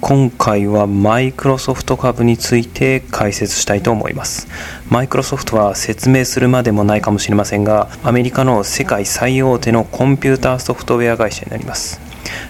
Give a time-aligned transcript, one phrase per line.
[0.00, 4.46] 今回はマイクロソフト株について解説したいと思います。
[4.88, 12.00] マイクロソフトは説明するまでもないかもしれませんがアメリカの世界最大手のコンピューターソフトウェア会社になります。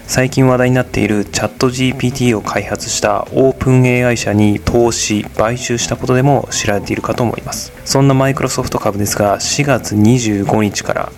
[0.06, 7.72] 最近話題になっているチャット GPT を開発したオープン AI 社に投資買収したことでも知られているかと思います。
[7.86, 11.12] そんなマイクロソフト株ですが4月25日から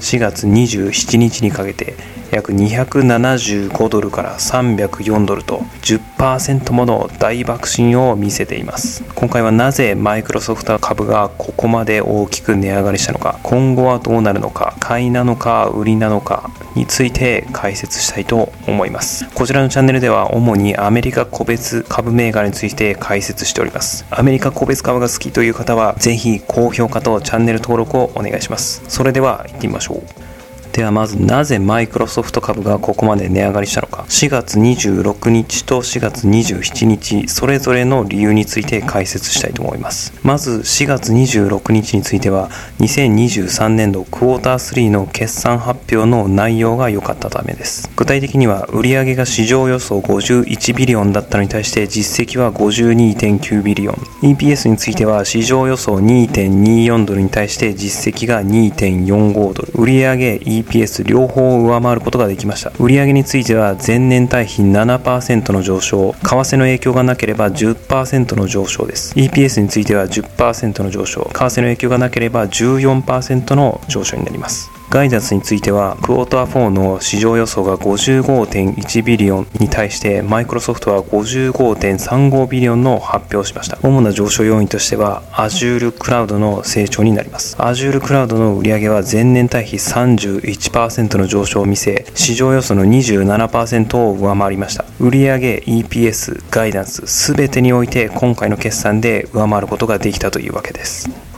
[0.00, 1.94] 4月27日にかけて
[2.30, 9.04] 約275ドルから304ドルと10%もの大爆進を見せています。
[9.14, 19.28] 今回はなぜマイクロソフト株がここまで大きく値上がりしたのか今後はどうなるのか買いなのか売りなのかについて解説したいと思います。
[19.34, 24.04] こちらのチャンネルでは主にアメリカ個別株銘柄について解説しております。
[24.10, 28.82] アメリカ個別株が好きという方はぜひ高評価とチャンネル登録をお願いします。
[28.88, 30.33] それでは行ってみましょう。
[30.74, 34.06] ではまずなぜマイクロソフト株がここまで値上がりしたのか。
[34.08, 40.12] 4月26日と4月27日それぞれの理由について解説したいと思います。
[40.24, 42.50] まず4月26日については
[42.80, 47.88] 2023年度クォーター3の決算発表の内容が良かったためです。
[47.94, 53.94] 具体的には売上が市場予想51ビリオンだったのに対して実績は52.9ビリオン。
[54.22, 59.72] EPS については市場予想2.24ドルに対して実績が2.45ドル。
[59.74, 62.72] 売上 EPS PS 両方を上回ることができました。
[62.78, 66.12] 売上については前年対比7%の上昇。
[66.12, 69.14] 為替の影響がなければ10%の上昇です。
[69.14, 71.22] EPS については10%の上昇。
[71.22, 74.70] 為替の影響がなければ14%の上昇になります。
[74.94, 83.76] ガイダンスについてはクォーター4の市場予想が55.1ビリオンに対してマイクロソフトは55.35ビリオンの発表しました。
[83.82, 87.56] 主な上昇要因としては Azure クラウドの成長になります。
[87.56, 94.84] Azure クラウドの売上は前年対比31%の上昇を見せ市場予想の27%を上回りました。
[95.00, 101.33] 売上 EPS ガイダンス全てにおいて今回の決算で上回ることができたというわけです。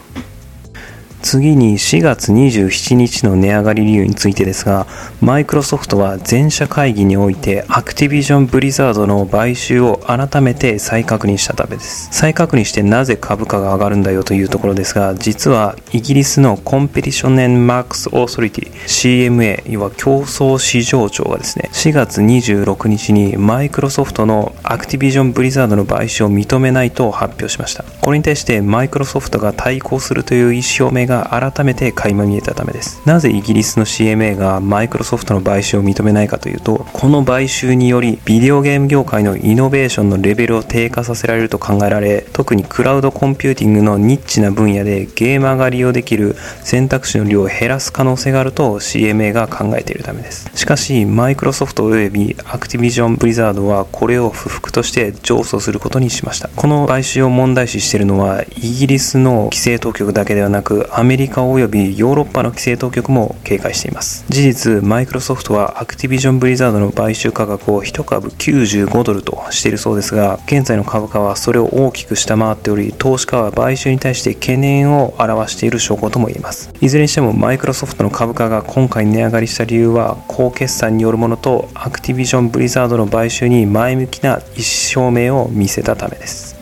[1.27, 4.87] 次に4月27日の値上がり理由についてですが、
[5.21, 12.11] マイクロソフトは全社会議においてアクティビジョン・ブリザードの買収を改めて再確認したためです。
[12.13, 27.85] 再確認してなぜ株価が上がるんだよというところですが、実はイギリスのコンペティション・エン・マックス・オーソリティ CMA、要は競争市場庁がですね、4月26日にマイクロソフトのアクティビジョン・ブリザードの買収を認めないと発表しました。
[28.01, 33.01] これに対してマイクロソフトが対抗するという意思表明がが改めて垣間見えたためです。
[33.05, 50.51] なぜイギリスの CMA がマイクロソフトの買収を認めないかというとこの買収によりビデオゲーム業界のイノベーションのレベルを低下させられると考えられ特にクラウドコンピューティングのニッチな分野でゲーマーが利用できる選択肢の量を減らす可能性があると CMA が考えているためです。
[50.55, 56.49] しかしマイクロソフト及びアクティビジョン・ブリザードはこれを不服として上訴することにしました。
[56.55, 64.25] この買収を問題視しているのはイギリスの規制当局だけではなくアメメリカ及びヨーロッパの規制当局も警戒しています。
[64.29, 76.71] 事実マイクロソフトはアクティビジョン・ブリザードの買収価格を1株95ドルとしているそうですが現在の株価はそれを大きく下回っており投資家は買収に対して懸念を表している証拠とも言えます。
[76.81, 84.63] いずれにしてもマイクロソフトの株価が今回値上がりした理由は好決算によるものとアクティビジョン・ブリザードの買収に前向きな意
[84.97, 86.56] 思表明を見せたためです。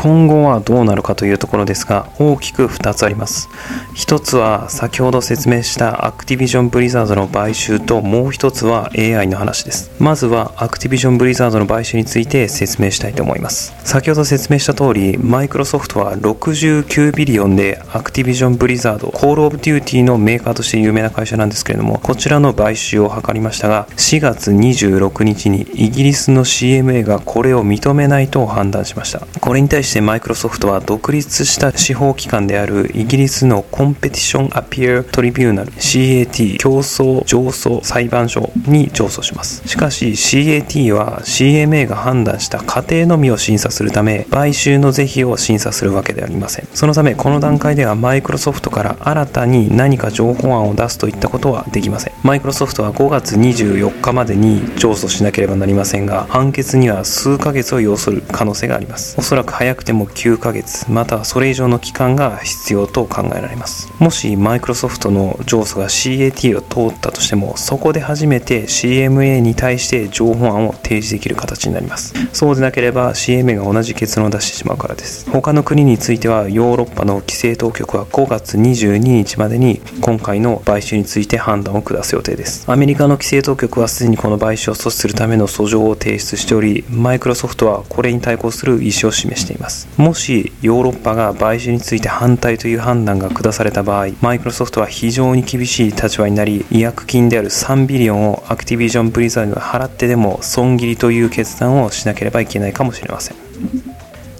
[0.00, 3.48] 今後はどうなるかというところですが大きく2つあります。
[3.96, 9.90] 1つは先ほど説明したアクティビジョン・ブリザードの買収ともう1つは AI の話です。
[9.98, 13.74] まずはアクティビジョン・ブリザードの買収について説明したいと思います。
[13.82, 29.26] 先ほど説明した通りマイクロソフトは69 billion でアクティビジョン・ブリザードコール・オブ・デューティーのメーカーとして有名な会社なんですけれどもこちらの買収を図りましたが4月26日にイギリスの CMA がこれを認めないと判断しました。
[29.40, 39.66] これに対ししてマイクロソフトは独立した司法機関であるイギリスのコンペティションアピアトリビューナル CAT 競争上訴裁判所に上訴します。
[39.66, 46.68] しかし CAT は CMA が判断した過程のみを審査するため買収の是非を審査するわけではありません。
[46.74, 52.12] そのためこの段階ではマイクロソフトから新たに何か情報案を出すといったことはできません。
[52.22, 59.16] マイクロソフトは5月24日までに上訴しなければなりませんが判決には数ヶ月を要する可能性があります。
[59.18, 63.90] おそらく早くても9ヶ月またはそれ以上の期間が必要と考えられます。
[63.98, 72.14] もしマイクロソフトの上訴が CAT を通ったとしてもそこで初めて CMA に対して情報案を提示できる形になります。
[72.32, 75.30] そうでなければ CMA が同じ結論を出してしまうからです。
[75.30, 82.70] 他の国についてはヨーロッパの規制当局は5月22日までに今回の買収について判断を下す予定です。
[82.70, 89.67] アメリカの規制当局はすでにこの買収を阻止するための訴状を提出しておりマイクロソフトはこれに対抗する意思を示しています。
[89.96, 103.97] もしヨーロッパが買収について反対という判断が下された場合マイクロソフトは非常に厳しい立場になり違約金である3ビリオンをアクティビジョン・ブリザードが払ってでも損切りという決断をしなければいけないかもしれません。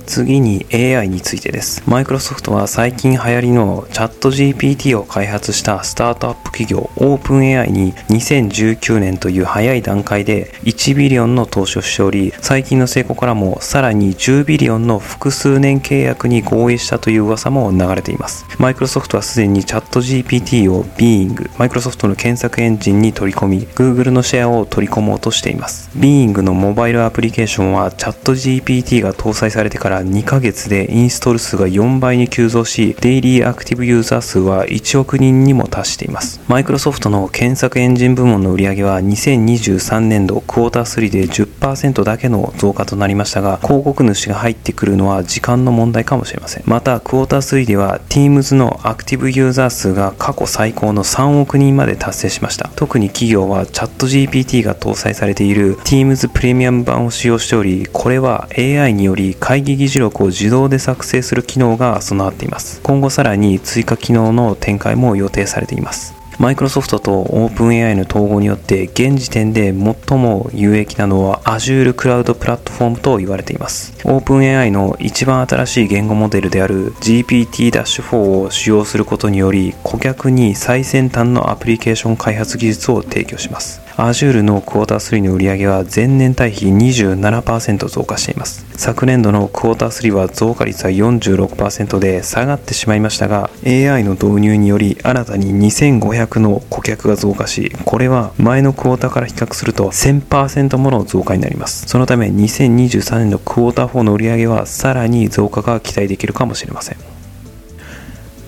[0.08, 1.82] 次に AI についてです。
[1.86, 18.46] マイクロソフトは最近流行りのチャット GPT を開発したスタートアップ企業 OpenAI に2019年という早い段階で1 billion の投資をしており、最近の成功からもさらに10 billion の複数年契約に合意したという噂も流れています。
[18.58, 25.90] マイクロソフトはすでにチャット GPT を Bing、マイクロソフトの検索エンジンに取り込み、Google のシェアを取り込もうとしています。
[25.98, 36.40] Bing のモバイルアプリケーションはチャット GPT が搭載されてから2ヶ月でインストール数が4倍に急増し、 daily active user 数は1億人にも達しています。
[36.48, 46.64] マイクロソフトの検索エンジン部門の売り上げは2023年度クォーター3で10%だけの増加となりましたが、広告主が入ってくるのは時間の問題かもしれません。
[46.66, 52.70] また、クォーター3では Teams のアクティブユーザー数が過去最高の3億人まで達成しました。
[52.76, 62.80] 特に企業はチャット GPT が搭載されている Teams プレミアム版を使用しており、これは AI により会議技議事録を自動で作成する機能が備わっています。
[62.82, 66.14] 今後さらに追加機能の展開も予定されています。
[66.38, 73.94] マイクロソフトと OpenAI の統合によって現時点で最も有益なのは Azure クラウドプラットフォームと言われています。
[74.04, 83.87] OpenAI の一番新しい言語モデルである GPT-4 を使用することにより顧客に最先端のアプリケーション開発技術を提供します。
[83.98, 88.64] Azure のクォーター3の売上は前年対比27%増加しています。
[88.78, 107.17] 昨年度のクォーター3は増加率は46%で下がってしまいましたが AI の導入により新たに2500の顧客が増加しこれは前のクォーターから比較すると1000%もの増加になりますそのため2023年のクォーター4の売上はさらに増加が期待できるかもしれません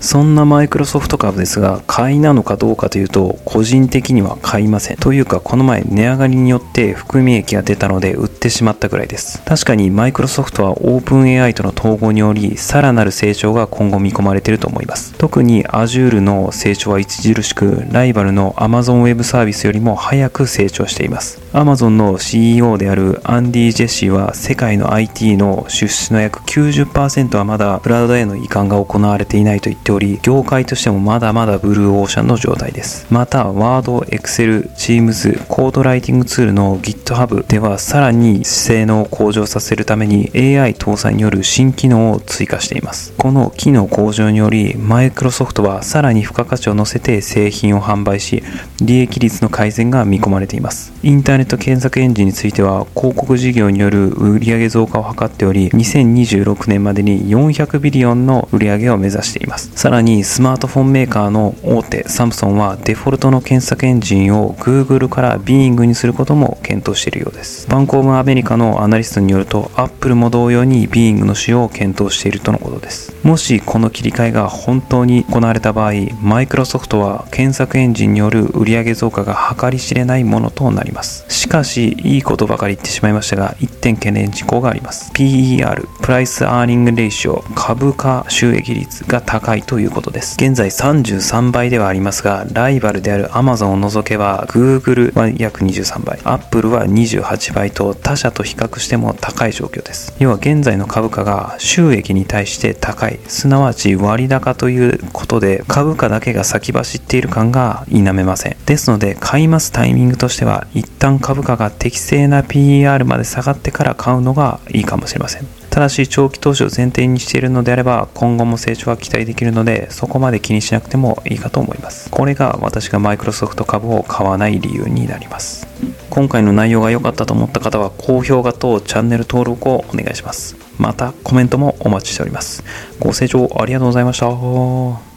[0.01, 4.97] そんなマイクロソフト株ですが、買いなのかどうかというと、個人的には買いません。
[4.97, 9.43] というか、この前値上がりによって含み益が出たので売ってしまったくらいです。
[9.43, 15.13] 確かにマイクロソフトはオープン AI との統合により、さらなる成長が今後見込まれていると思います。
[15.19, 21.39] 特に Azure の成長は著しく、ライバルの Amazon Web サービスよりも早く成長しています。
[21.53, 33.05] Amazon の CEO であるアンディ・ジェシーは世界の IT の出資の約90%はまだクラウドへの移管が行われていないと言っており、業界としてもまだまだブルーオーシャンの状態です。
[33.09, 43.13] また、Word、Excel、Teams、コードライティングツールの GitHub ではさらに性能を向上させるために AI 搭載による新機能を追加しています。
[43.17, 48.43] この機能向上により、マイクロソフトはさらに付加価値を乗せて製品を販売し、
[48.81, 50.93] 利益率の改善が見込まれています。
[51.03, 59.71] インターネット検索エンジンについては、広告事業による売上増加を図っており、2026年までに400ビリオンの売上を目指しています。
[59.81, 67.67] さらに、スマートフォンメーカーの大手サムソンはデフォルトの検索エンジンを Google から Bing にすることも検討しているようです。
[67.67, 73.15] バンコブアメリカのアナリストによると、Apple も同様に Bing の使用を検討しているとのことです。
[73.23, 81.25] もしこの切り替えが本当に行われた場合、マイクロソフトは検索エンジンによる売上増加が計り知れないものとなります。
[81.27, 85.11] しかし、いいことばかり言ってしまいましたが、1点懸念事項があります。
[85.13, 90.35] PER、 price earnings ratio、株価収益率が高いとということです。
[90.35, 100.13] 現在33倍ではありますが、ライバルである Amazon を除けば、Google は約23倍、Apple は28倍と他社と比較しても高い状況です。
[100.19, 108.57] 要は現在の株価が収益に対して高い、すなわち割高ということで、株価だけが先走っている感が否めません。
[108.65, 115.60] ですので、買いますタイミングとしては、一旦株価が適正な PER まで下がってから買うのがいいかもしれません。
[115.71, 122.11] ただし長期投資を前提にしているのであれば今後も成長は期待できるのでそこまで気にしなくてもいいかと思います。
[122.11, 125.65] これが私がマイクロソフト株を買わない理由になります。
[126.09, 130.57] 今回の内容が良かったと思った方は高評価とチャンネル登録をお願いします。
[130.77, 132.63] またコメントもお待ちしております。
[132.99, 135.10] ご清聴ありがとうございました。